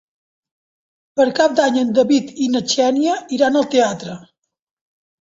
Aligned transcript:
Per 1.21 1.27
Cap 1.41 1.53
d'Any 1.59 1.77
en 1.83 1.93
David 2.01 2.33
i 2.47 2.49
na 2.57 2.65
Xènia 2.75 3.21
iran 3.41 3.63
al 3.63 3.71
teatre. 3.79 4.21